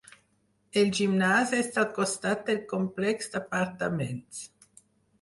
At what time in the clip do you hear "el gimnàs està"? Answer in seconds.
0.81-1.83